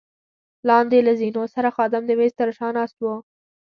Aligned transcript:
لاندې 0.69 0.97
له 1.07 1.13
زینو 1.19 1.43
سره 1.53 1.69
خادم 1.75 2.03
د 2.07 2.11
مېز 2.19 2.33
تر 2.39 2.49
شا 2.57 2.67
ناست 2.77 2.97
وو. 2.99 3.15